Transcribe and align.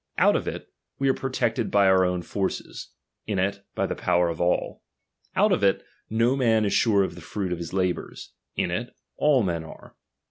Out 0.17 0.35
of 0.35 0.47
it, 0.47 0.73
we 0.97 1.07
are 1.09 1.13
protected 1.13 1.69
by 1.69 1.85
our 1.85 2.03
own 2.03 2.23
forces; 2.23 2.87
in 3.27 3.37
it, 3.37 3.63
by 3.75 3.85
the 3.85 3.93
power 3.93 4.29
of 4.29 4.41
all. 4.41 4.81
Out 5.35 5.51
of 5.51 5.63
it, 5.63 5.85
no 6.09 6.35
man 6.35 6.65
is 6.65 6.73
sure 6.73 7.03
of 7.03 7.13
the 7.13 7.21
fruit 7.21 7.51
of 7.51 7.59
his 7.59 7.71
labours; 7.71 8.31
in 8.55 8.71
it, 8.71 8.95
all 9.17 9.43
men 9.43 9.63
are. 9.63 9.95